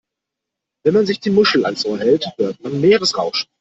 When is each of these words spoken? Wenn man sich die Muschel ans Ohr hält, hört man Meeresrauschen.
Wenn 0.83 0.95
man 0.95 1.05
sich 1.05 1.19
die 1.19 1.29
Muschel 1.29 1.63
ans 1.63 1.85
Ohr 1.85 1.99
hält, 1.99 2.25
hört 2.39 2.59
man 2.63 2.81
Meeresrauschen. 2.81 3.47